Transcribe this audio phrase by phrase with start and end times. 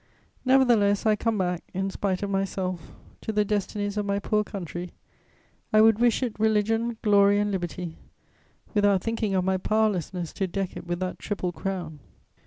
[0.43, 4.93] Nevertheless, I come back, in spite of myself, to the destinies of my poor country.
[5.71, 7.97] I would wish it religion, glory and liberty,
[8.73, 11.99] without thinking of my powerlessness to deck it with that triple crown."